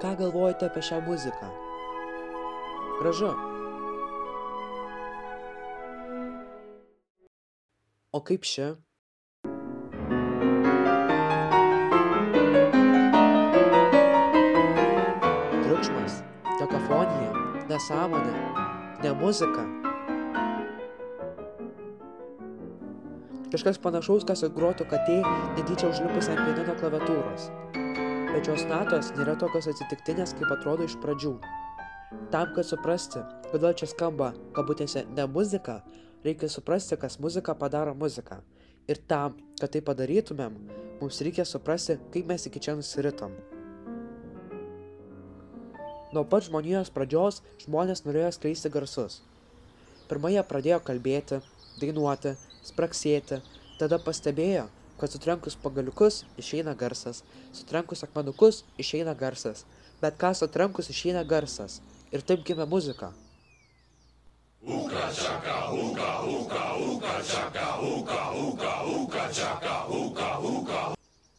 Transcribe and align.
Ką 0.00 0.16
galvojate 0.16 0.66
apie 0.66 0.82
šią 0.82 1.00
muziką? 1.04 1.46
Gražu. 3.00 3.34
O 8.12 8.20
kaip 8.24 8.44
ši? 8.48 8.68
Triukšmas, 15.64 16.22
kakofonija, 16.58 17.32
nesąmonė, 17.68 18.34
ne 19.04 19.12
muzika. 19.20 19.66
Kažkas 23.52 23.76
panašaus, 23.84 24.24
kas 24.24 24.48
grotų 24.56 24.88
katė, 24.88 25.20
netyčia 25.60 25.92
užlipus 25.92 26.32
ant 26.32 26.40
pianino 26.46 26.80
klaviatūros. 26.80 27.52
Bet 28.30 28.46
šios 28.46 28.62
natos 28.70 29.08
nėra 29.16 29.32
tokios 29.34 29.66
atsitiktinės, 29.72 30.36
kaip 30.38 30.52
atrodo 30.54 30.84
iš 30.86 30.92
pradžių. 31.02 31.32
Tam, 32.30 32.52
kad 32.54 32.62
suprasti, 32.62 33.24
kodėl 33.50 33.74
čia 33.74 33.88
skamba, 33.90 34.28
kabutėse, 34.54 35.02
ne 35.16 35.24
muzika, 35.26 35.80
reikia 36.22 36.46
suprasti, 36.46 36.94
kas 36.94 37.18
muziką 37.18 37.56
padaro 37.58 37.90
muziką. 37.98 38.38
Ir 38.86 39.02
tam, 39.10 39.34
kad 39.58 39.74
tai 39.74 39.82
padarytumėm, 39.82 40.60
mums 41.00 41.18
reikia 41.26 41.42
suprasti, 41.42 41.98
kaip 42.14 42.30
mes 42.30 42.46
iki 42.46 42.62
čia 42.62 42.76
nusiritom. 42.78 43.34
Nuo 46.14 46.22
pat 46.30 46.46
žmonijos 46.46 46.94
pradžios 46.94 47.42
žmonės 47.66 48.06
norėjo 48.06 48.30
skleisti 48.38 48.70
garsus. 48.70 49.24
Pirmą 50.06 50.30
jie 50.36 50.46
pradėjo 50.46 50.78
kalbėti, 50.86 51.42
dainuoti, 51.82 52.38
spraksėti, 52.70 53.42
tada 53.82 53.98
pastebėjo, 53.98 54.70
kad 55.00 55.08
sutrenkus 55.08 55.56
pagaliukus 55.56 56.24
išeina 56.38 56.74
garsas, 56.74 57.22
sutrenkus 57.56 58.04
akmenukus 58.04 58.64
išeina 58.78 59.14
garsas, 59.14 59.64
bet 60.02 60.18
ką 60.20 60.34
sutrenkus 60.36 60.90
išeina 60.92 61.24
garsas. 61.24 61.80
Ir 62.12 62.20
taip 62.26 62.44
gimė 62.44 62.66
muzika. 62.68 63.12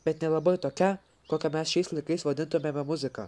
Bet 0.05 0.23
nelabai 0.25 0.58
tokia, 0.58 0.95
kokią 1.30 1.53
mes 1.53 1.73
šiais 1.75 1.91
laikais 1.93 2.25
vadintumėme 2.25 2.86
muziką. 2.88 3.27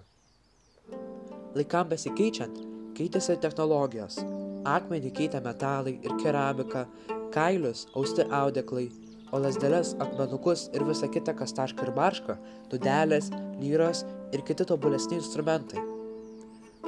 Laikam 1.54 1.92
besikeičiant, 1.92 2.58
keitėsi 2.98 3.38
technologijos. 3.44 4.18
Akmenį 4.66 5.12
keitė 5.20 5.44
metalai 5.46 6.00
ir 6.02 6.18
keramika, 6.24 6.88
kailius 7.36 7.86
austi 8.00 8.26
audeklai, 8.42 8.88
o 9.34 9.40
lasdeles, 9.42 9.96
akmenukus 10.04 10.68
ir 10.78 10.86
visa 10.86 11.10
kita, 11.10 11.34
kas 11.34 11.56
taška 11.58 11.88
ir 11.88 11.92
barška, 11.96 12.36
dudelės, 12.70 13.32
lyros 13.58 14.04
ir 14.36 14.44
kiti 14.46 14.68
tobulesni 14.70 15.18
instrumentai. 15.18 15.82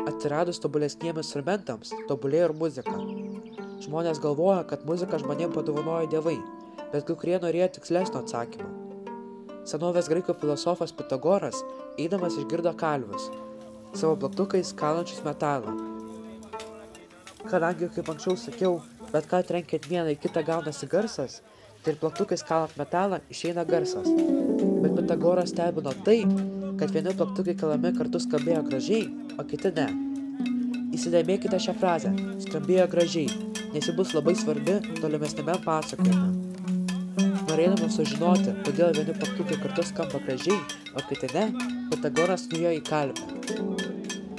Atsiradus 0.06 0.62
tobulesniems 0.62 1.24
instrumentams, 1.24 1.94
tobulėjo 2.10 2.52
ir 2.52 2.54
muzika. 2.60 2.94
Žmonės 3.82 4.22
galvoja, 4.22 4.62
kad 4.70 4.86
muziką 4.86 5.18
žmonėms 5.24 5.58
padovanojo 5.58 6.12
dievai, 6.14 6.38
bet 6.94 7.08
kai 7.08 7.16
kurie 7.18 7.40
norėjo 7.42 7.72
tikslesnio 7.80 8.22
atsakymo. 8.22 8.70
Senovės 9.66 10.06
graikų 10.12 10.38
filosofas 10.38 10.94
Pitagoras, 10.94 11.64
eidamas 11.98 12.38
išgirdo 12.38 12.76
kalvius, 12.78 13.32
savo 13.98 14.14
plaktukais 14.22 14.70
kalančius 14.78 15.26
metalą. 15.26 15.74
Kadangi, 17.50 17.90
kaip 17.98 18.14
anksčiau 18.14 18.38
sakiau, 18.38 18.78
bet 19.10 19.26
ką 19.32 19.42
trenkiant 19.50 19.90
vieną 19.90 20.14
į 20.14 20.22
kitą 20.22 20.46
gaunasi 20.46 20.86
garsas, 20.92 21.42
tai 21.86 21.94
ir 21.94 22.00
plaktukais 22.02 22.42
kalant 22.42 22.72
metalą 22.80 23.20
išeina 23.30 23.62
garsas. 23.70 24.08
Bet 24.82 24.96
Pitagoras 24.98 25.52
stebino 25.54 25.92
tai, 26.08 26.24
kad 26.80 26.90
vieni 26.90 27.14
plaktukai 27.14 27.54
kalami 27.60 27.92
kartu 27.94 28.22
skambėjo 28.24 28.64
gražiai, 28.66 29.06
o 29.38 29.46
kiti 29.46 29.70
ne. 29.78 29.86
Įsidėmėkite 30.98 31.60
šią 31.62 31.76
frazę- 31.78 32.16
skambėjo 32.48 32.88
gražiai, 32.90 33.30
nes 33.74 33.86
ji 33.86 33.94
bus 33.94 34.16
labai 34.18 34.34
svarbi 34.34 34.80
tolimesnėme 34.98 35.60
pasakojime. 35.68 36.28
Norėdamas 37.52 37.96
sužinoti, 38.00 38.58
kodėl 38.66 38.92
vieni 38.98 39.14
plaktukai 39.14 39.62
kartu 39.62 39.84
skamba 39.86 40.20
gražiai, 40.26 40.60
o 40.98 41.00
kiti 41.10 41.30
ne, 41.36 41.46
Pitagoras 41.92 42.48
nuėjo 42.50 42.72
į 42.80 42.84
kalbę. 42.90 43.22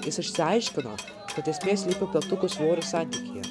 Jis 0.05 0.19
išsiaiškino, 0.19 0.97
kad 1.35 1.45
esmė 1.47 1.77
slypi 1.79 2.11
plaktukų 2.11 2.51
svorių 2.51 2.83
santykyje. 2.83 3.45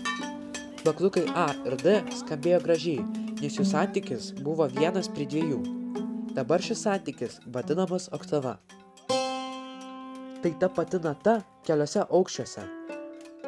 Plaktukai 0.84 1.30
A 1.34 1.54
ir 1.66 1.78
D 1.78 2.04
skambėjo 2.12 2.60
gražiai, 2.62 3.25
nes 3.42 3.58
jų 3.60 3.66
santykis 3.68 4.32
buvo 4.46 4.68
vienas 4.72 5.10
prie 5.12 5.26
dviejų. 5.28 5.60
Dabar 6.36 6.64
šis 6.64 6.84
santykis 6.86 7.40
vadinamas 7.52 8.08
oktava. 8.16 8.58
Tai 10.44 10.52
ta 10.62 10.70
pati 10.70 11.00
nata 11.04 11.40
keliose 11.68 12.04
aukščiuose. 12.06 12.64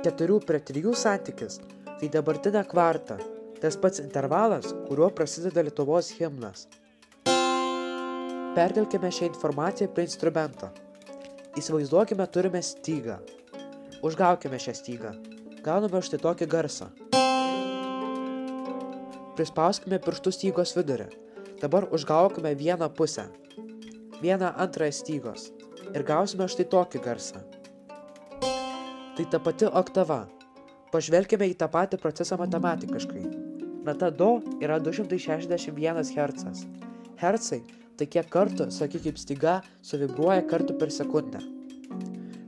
Keturių 0.04 0.40
prie 0.48 0.60
trijų 0.70 0.96
santykis- 0.96 1.60
tai 2.00 2.10
dabartinė 2.14 2.64
kvarta, 2.68 3.18
tas 3.62 3.78
pats 3.78 4.00
intervalas, 4.00 4.74
kuriuo 4.88 5.10
prasideda 5.10 5.64
Lietuvos 5.64 6.12
himnas. 6.20 6.68
Perkelkime 8.56 9.10
šią 9.12 9.26
informaciją 9.32 9.88
prie 9.94 10.06
instrumento. 10.06 10.70
Įsivaizduokime 11.58 12.28
turime 12.28 12.62
stygą. 12.62 13.18
Užgaukime 14.02 14.58
šią 14.58 14.74
stygą. 14.78 15.12
Gauname 15.64 16.02
štai 16.02 16.20
tokį 16.22 16.48
garsą. 16.48 17.07
Prispauskime 19.38 20.00
pirštus 20.02 20.34
stygos 20.40 20.72
vidurį. 20.74 21.12
Dabar 21.62 21.86
užgaukime 21.94 22.56
vieną 22.58 22.88
pusę. 22.90 23.28
Vieną 24.22 24.48
antrąją 24.64 24.92
stygos. 24.98 25.52
Ir 25.94 26.02
gausime 26.08 26.48
štai 26.50 26.66
tokį 26.72 27.02
garsą. 27.06 27.44
Tai 28.42 29.26
ta 29.30 29.40
pati 29.40 29.70
oktava. 29.70 30.24
Pažvelkime 30.90 31.46
į 31.52 31.54
tą 31.60 31.68
patį 31.70 32.00
procesą 32.02 32.40
matematiškai. 32.42 33.22
Nata 33.86 34.10
do 34.10 34.40
yra 34.58 34.80
261 34.82 36.02
Hz. 36.18 36.66
Hercai 37.22 37.62
tai 37.98 38.08
kiek 38.10 38.34
kartų, 38.34 38.72
sakyk 38.74 39.06
kaip 39.06 39.22
styga, 39.22 39.60
suvibruoja 39.86 40.48
kartų 40.50 40.80
per 40.82 40.90
sekundę. 40.94 41.44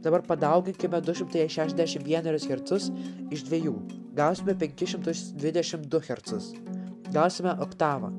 Dabar 0.02 0.26
padauginkime 0.26 1.04
261 1.06 2.34
Hz 2.50 2.90
iš 3.30 3.46
dviejų. 3.46 3.78
Gausime 4.18 4.58
522 4.58 6.04
Hz. 6.10 6.69
Gausime 7.10 7.56
oktavą. 7.58 8.12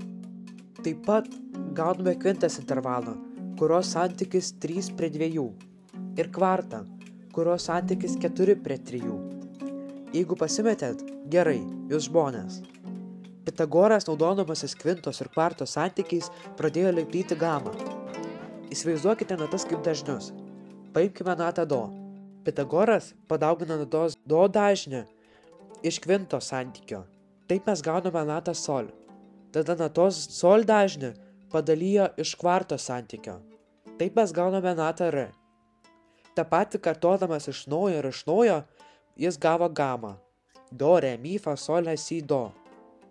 Taip 0.83 1.05
pat 1.06 1.27
gauname 1.78 2.17
kvintės 2.19 2.56
intervalą, 2.59 3.12
kurios 3.61 3.93
santykis 3.95 4.49
3 4.65 4.89
prie 4.99 5.11
2. 5.15 5.45
Ir 6.19 6.31
kvartą, 6.34 6.81
kurios 7.31 7.69
santykis 7.69 8.17
4 8.25 8.56
prie 8.65 8.79
3. 8.89 9.12
Jeigu 10.11 10.34
pasimetėt, 10.41 11.05
gerai, 11.31 11.61
jūs 11.93 12.09
žmonės. 12.09 12.56
Pitagoras, 13.47 14.09
naudodamasis 14.11 14.75
kvintos 14.83 15.23
ir 15.23 15.31
kvarto 15.37 15.71
santykiais, 15.71 16.33
pradėjo 16.59 16.91
lipdyti 16.99 17.39
gamą. 17.39 17.77
Įsivaizduokite 18.75 19.39
natas 19.39 19.69
kaip 19.71 19.87
dažnius. 19.87 20.33
Paimkime 20.91 21.39
natą 21.39 21.62
do. 21.62 21.81
Pitagoras 22.43 23.12
padaugina 23.31 23.79
natos 23.79 24.19
do 24.27 24.43
dažnį 24.50 25.06
iš 25.87 26.03
kvinto 26.03 26.43
santykio. 26.43 27.05
Taip 27.50 27.66
mes 27.66 27.81
gauname 27.83 28.21
natą 28.28 28.53
sol. 28.55 28.93
Tada 29.50 29.75
natos 29.75 30.19
sol 30.31 30.62
dažnį 30.62 31.09
padalyjo 31.50 32.05
iš 32.22 32.37
kvarto 32.38 32.77
santykio. 32.78 33.41
Taip 33.99 34.15
mes 34.15 34.31
gauname 34.31 34.71
natą 34.78 35.09
r. 35.11 35.25
Ta 36.38 36.44
pati 36.47 36.78
kartodamas 36.78 37.49
iš 37.50 37.65
naujo 37.72 37.97
ir 37.99 38.06
iš 38.06 38.21
naujo, 38.28 38.61
jis 39.19 39.38
gavo 39.43 39.66
gamą. 39.66 40.12
Do, 40.71 40.93
re, 41.03 41.16
mi, 41.19 41.33
fa, 41.43 41.56
sol, 41.59 41.83
la, 41.88 41.97
si, 41.99 42.21
do. 42.22 42.53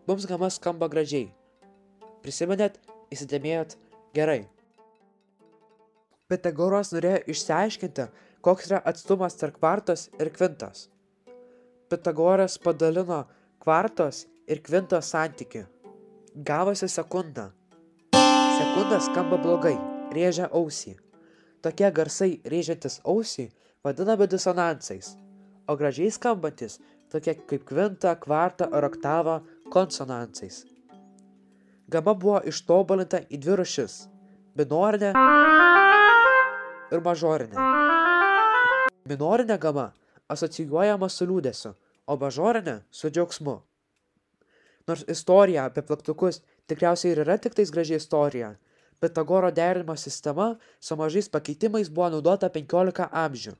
Mums 0.07 0.23
gama 0.29 0.47
skamba 0.47 0.88
gražiai. 0.88 1.27
Prisimenėt, 2.23 2.77
įsidėmėjot 3.11 3.75
gerai. 4.16 4.45
Pitagoras 6.31 6.94
norėjo 6.95 7.19
išsiaiškinti, 7.36 8.07
koks 8.47 8.71
yra 8.71 8.80
atstumas 8.88 9.36
tarp 9.36 9.59
kvartos 9.59 10.07
ir 10.15 10.31
kvintos. 10.31 10.88
Pitagoras 11.91 12.56
padalino 12.63 13.25
kvartos 13.59 14.25
ir 14.47 14.63
kvintos 14.63 15.11
santyki. 15.11 15.65
Gavosi 16.35 16.88
sekunda. 16.88 17.50
Sekunda 18.59 19.00
skamba 19.03 19.38
blogai, 19.41 19.75
rėžia 20.15 20.47
ausį. 20.51 20.95
Tokie 21.63 21.89
garsai 21.91 22.39
rėžiantis 22.47 23.01
ausį 23.03 23.50
vadinami 23.83 24.27
disonansais, 24.31 25.15
o 25.67 25.75
gražiai 25.75 26.11
skambantis 26.11 26.79
tokie 27.11 27.35
kaip 27.35 27.65
kvinta, 27.67 28.15
kvarta 28.15 28.69
ar 28.71 28.88
oktava 28.88 29.41
konsonansais. 29.73 30.63
Gama 31.89 32.13
buvo 32.13 32.39
ištobulinta 32.45 33.23
į 33.27 33.41
dvi 33.44 33.59
rušis- 33.59 34.07
minorinę 34.57 35.12
ir 36.91 37.01
mažorinę. 37.01 37.57
Minorinė 39.09 39.59
gama 39.59 39.91
asocijuojama 40.29 41.09
su 41.09 41.25
liūdėsiu, 41.25 41.73
o 42.09 42.17
mažorinė 42.17 42.79
su 42.89 43.11
džiaugsmu. 43.13 43.59
Nors 44.89 45.06
istorija 45.13 45.67
apie 45.69 45.85
plaktukus 45.85 46.41
tikriausiai 46.71 47.13
ir 47.13 47.21
yra 47.25 47.38
tik 47.38 47.53
tais 47.57 47.69
graži 47.73 48.00
istorija, 48.01 48.56
Pitagoro 49.00 49.51
derinimo 49.51 49.95
sistema 49.95 50.57
su 50.79 50.95
mažais 50.95 51.29
pakeitimais 51.29 51.89
buvo 51.89 52.09
naudota 52.09 52.50
15 52.50 53.06
amžių. 53.11 53.53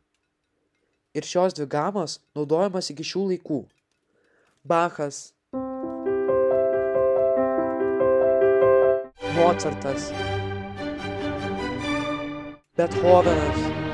Ir 1.16 1.24
šios 1.24 1.56
dvi 1.56 1.66
gamos 1.66 2.20
naudojamas 2.36 2.90
iki 2.92 3.06
šių 3.08 3.24
laikų. 3.30 3.60
Bachas, 4.68 5.32
Mocartas, 9.38 10.12
Bethovenas, 12.76 13.89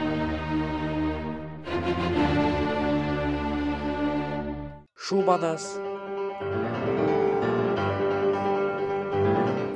Šumanas, 5.08 5.78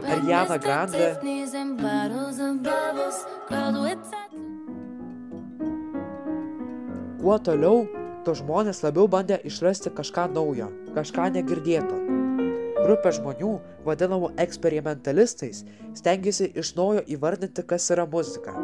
Ariana 0.10 0.58
Grande, 0.58 1.20
Kuo 7.22 7.38
toliau, 7.46 7.86
to 8.26 8.34
žmonės 8.34 8.82
labiau 8.82 9.06
bandė 9.06 9.38
išrasti 9.46 9.94
kažką 9.94 10.26
naujo, 10.34 10.72
kažką 10.98 11.30
negirdėto. 11.38 12.02
Grupė 12.82 13.14
žmonių, 13.20 13.54
vadinamų 13.86 14.34
eksperimentalistais, 14.42 15.62
stengiasi 15.94 16.50
iš 16.58 16.74
naujo 16.74 17.06
įvardinti, 17.06 17.70
kas 17.70 17.92
yra 17.94 18.10
muzika. 18.10 18.58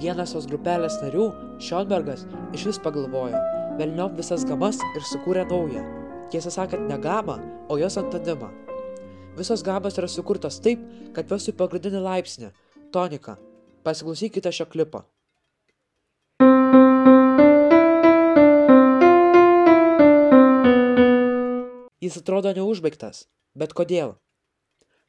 Vienas 0.00 0.30
tos 0.32 0.46
grupelės 0.48 0.94
narių, 1.02 1.26
Šionbergas, 1.60 2.22
iš 2.56 2.62
vis 2.70 2.78
pagalvojo, 2.80 3.36
velniom 3.76 4.14
visas 4.16 4.46
gamas 4.48 4.78
ir 4.96 5.04
sukūrė 5.04 5.42
naują. 5.50 5.82
Tiesą 6.32 6.48
sakant, 6.54 6.86
ne 6.88 6.96
gamą, 6.96 7.34
o 7.68 7.76
jos 7.76 7.98
antonimą. 8.00 8.48
Visos 9.36 9.60
gamos 9.66 9.98
yra 10.00 10.08
sukurtos 10.08 10.56
taip, 10.64 10.80
kad 11.12 11.28
jos 11.28 11.50
į 11.52 11.54
pagrindinį 11.58 12.00
laipsnį- 12.06 12.48
toniką. 12.96 13.34
Pasiklausykite 13.84 14.48
šio 14.48 14.64
klipo. 14.72 15.02
Jis 22.00 22.16
atrodo 22.16 22.54
neužbaigtas, 22.56 23.26
bet 23.54 23.76
kodėl? 23.76 24.16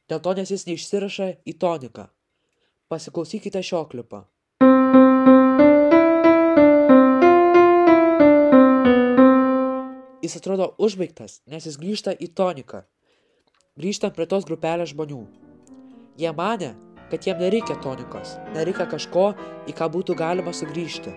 Dėl 0.08 0.20
to, 0.20 0.36
nes 0.36 0.52
jis 0.52 0.66
neišsiraša 0.68 1.30
į 1.48 1.56
toniką. 1.56 2.10
Pasiklausykite 2.92 3.64
šio 3.64 3.86
klipo. 3.88 4.26
Jis 10.22 10.36
atrodo 10.38 10.68
užbaigtas, 10.78 11.40
nes 11.50 11.64
jis 11.66 11.76
grįžta 11.82 12.12
į 12.14 12.28
toniką. 12.38 12.84
Grįžtant 13.74 14.14
prie 14.14 14.28
tos 14.30 14.44
grupelės 14.46 14.92
žmonių. 14.92 15.24
Jie 16.20 16.30
mane, 16.38 16.68
kad 17.10 17.26
jiem 17.26 17.40
nereikia 17.42 17.74
tonikos, 17.82 18.36
nereikia 18.54 18.86
kažko, 18.86 19.32
į 19.66 19.74
ką 19.74 19.88
būtų 19.96 20.14
galima 20.20 20.52
sugrįžti. 20.54 21.10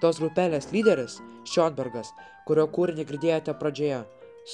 Tos 0.00 0.22
grupelės 0.22 0.70
lyderis, 0.72 1.18
Šionbergas, 1.44 2.14
kurio 2.48 2.64
kūrinį 2.72 3.04
girdėjote 3.10 3.52
pradžioje, 3.60 4.00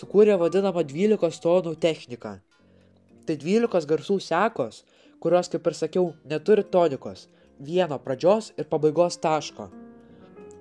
sukūrė 0.00 0.34
vadinamą 0.42 0.82
12 0.90 1.38
tonų 1.44 1.76
techniką. 1.78 2.34
Tai 3.26 3.36
12 3.38 3.86
garsų 3.86 4.18
sekos, 4.24 4.82
kurios, 5.22 5.52
kaip 5.52 5.70
ir 5.70 5.78
sakiau, 5.78 6.10
neturi 6.26 6.66
tonikos, 6.66 7.28
vieno 7.62 8.00
pradžios 8.02 8.50
ir 8.58 8.66
pabaigos 8.66 9.20
taško. 9.22 9.70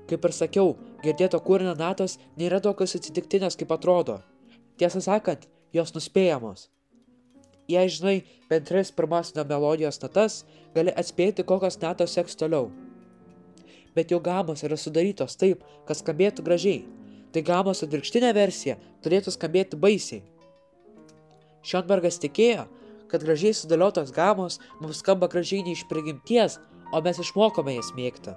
Kaip 0.10 0.30
ir 0.30 0.36
sakiau, 0.36 0.76
girdėto 1.04 1.40
kūrinio 1.44 1.76
natos 1.80 2.18
nėra 2.40 2.60
tokios 2.64 2.96
atsitiktinės, 3.00 3.58
kaip 3.60 3.72
atrodo. 3.76 4.20
Tiesą 4.80 5.02
sakant, 5.04 5.48
jos 5.76 5.94
nuspėjamos. 5.96 6.68
Jei 7.70 7.90
žinai 7.94 8.16
bent 8.50 8.66
tris 8.66 8.90
pirmasinio 8.96 9.44
melodijos 9.46 10.00
natas, 10.02 10.44
gali 10.74 10.94
atspėti, 10.98 11.46
kokios 11.46 11.78
natos 11.84 12.16
seks 12.18 12.40
toliau. 12.40 12.72
Bet 13.94 14.10
jų 14.14 14.22
gamos 14.26 14.64
yra 14.66 14.78
sudarytos 14.78 15.38
taip, 15.38 15.62
kad 15.86 16.00
skambėtų 16.00 16.46
gražiai. 16.46 16.82
Tai 17.30 17.46
gamos 17.46 17.84
atvirkštinė 17.86 18.34
versija 18.34 18.80
turėtų 19.06 19.36
skambėti 19.36 19.78
baisiai. 19.78 20.24
Šionbergas 21.62 22.18
tikėjo, 22.24 22.66
kad 23.12 23.26
gražiai 23.26 23.54
sudėliotos 23.54 24.14
gamos 24.16 24.58
mums 24.82 25.04
skamba 25.04 25.30
gražiai 25.30 25.62
ne 25.66 25.78
iš 25.78 25.86
prigimties, 25.92 26.58
o 26.90 27.02
mes 27.06 27.22
išmokome 27.22 27.78
jas 27.78 27.94
mėgti. 27.94 28.34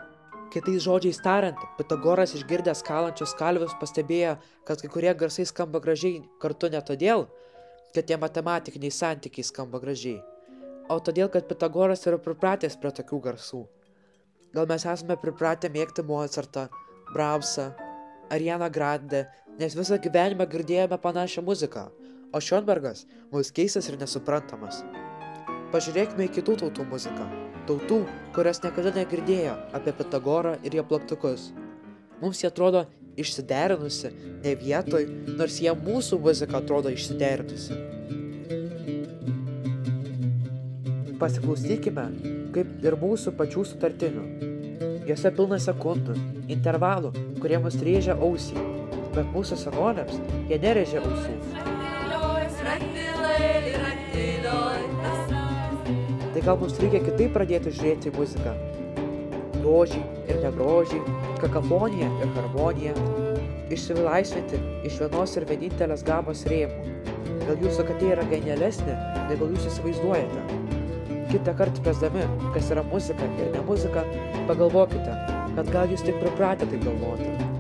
Kitais 0.53 0.83
žodžiais 0.85 1.17
tariant, 1.25 1.57
Pitagoras 1.79 2.35
išgirdęs 2.37 2.83
kalančius 2.85 3.33
kalvius 3.39 3.73
pastebėjo, 3.81 4.35
kad 4.69 4.83
kai 4.85 4.91
kurie 4.93 5.13
garsai 5.17 5.47
skamba 5.49 5.81
gražiai 5.81 6.19
kartu 6.43 6.69
ne 6.69 6.83
todėl, 6.85 7.25
kad 7.97 8.05
tie 8.05 8.19
matematiniai 8.21 8.93
santykiai 8.93 9.47
skamba 9.49 9.81
gražiai, 9.81 10.19
o 10.93 10.99
todėl, 11.01 11.31
kad 11.33 11.49
Pitagoras 11.49 12.05
yra 12.05 12.19
pripratęs 12.21 12.77
prie 12.83 12.93
tokių 12.99 13.21
garsų. 13.29 13.63
Gal 14.53 14.69
mes 14.69 14.85
esame 14.85 15.17
pripratę 15.23 15.71
mėgti 15.73 16.05
Mozartą, 16.05 16.67
Brahmsą, 17.15 17.71
Arianą 18.37 18.69
Grande, 18.69 19.23
nes 19.57 19.77
visą 19.79 19.97
gyvenimą 20.05 20.45
girdėjome 20.53 21.01
panašią 21.01 21.47
muziką, 21.49 21.87
o 22.29 22.45
Šionbergas 22.45 23.07
mums 23.33 23.55
keistas 23.57 23.89
ir 23.89 23.97
nesuprantamas. 24.05 24.85
Pažiūrėkime 25.73 26.29
į 26.29 26.35
kitų 26.37 26.59
tautų 26.67 26.89
muziką. 26.93 27.52
Tautų, 27.63 28.01
kurios 28.35 28.59
niekada 28.65 28.91
negirdėjo 28.97 29.53
apie 29.77 29.93
Pitagorą 29.95 30.57
ir 30.67 30.75
jo 30.75 30.83
plaktukus. 30.89 31.53
Mums 32.23 32.41
jie 32.43 32.49
atrodo 32.49 32.87
išsiderinusi, 33.19 34.11
ne 34.43 34.55
vietoj, 34.59 35.07
nors 35.39 35.61
jie 35.63 35.71
mūsų 35.79 36.19
muzika 36.25 36.59
atrodo 36.59 36.91
išsiderinusi. 36.91 37.79
Pasiklausykime, 41.23 42.07
kaip 42.57 42.73
ir 42.83 42.99
mūsų 42.99 43.37
pačių 43.39 43.67
sutartinių. 43.71 44.25
Jose 45.07 45.31
pilna 45.35 45.61
sekundų, 45.63 46.17
intervalų, 46.51 47.13
kurie 47.39 47.63
mus 47.63 47.79
rėžia 47.79 48.19
ausį, 48.19 48.59
bet 49.15 49.31
mūsų 49.37 49.61
senolėms 49.67 50.19
jie 50.51 50.59
nerėžia 50.67 51.03
ausų. 51.03 51.82
Tai 56.43 56.49
gal 56.51 56.57
mums 56.59 56.79
reikia 56.83 56.99
kitaip 56.99 57.37
pradėti 57.37 57.71
žiūrėti 57.71 58.11
į 58.11 58.13
muziką. 58.17 58.53
Grožį 59.61 60.01
ir 60.27 60.41
negrožį, 60.43 60.99
kakafoniją 61.39 62.09
ir 62.25 62.33
harmoniją. 62.35 62.95
Išsilaisvinti 63.77 64.59
iš 64.91 64.97
vienos 65.05 65.37
ir 65.39 65.47
vienintelės 65.47 66.03
gamos 66.09 66.43
rėmų. 66.51 66.97
Gal 67.45 67.63
jūsų 67.63 67.87
katė 67.93 68.11
yra 68.17 68.27
genialesnė, 68.35 68.99
negu 69.31 69.53
jūs 69.55 69.71
įsivaizduojate. 69.71 70.59
Kitą 71.31 71.55
kartą 71.63 71.87
presdami, 71.87 72.27
kas 72.59 72.75
yra 72.75 72.83
muzika 72.91 73.31
ir 73.39 73.55
ne 73.55 73.63
muzika, 73.71 74.03
pagalvokite, 74.51 75.15
kad 75.55 75.75
gal 75.79 75.95
jūs 75.95 76.03
tik 76.11 76.19
pripratę 76.27 76.67
taip 76.67 76.83
galvoti. 76.91 77.52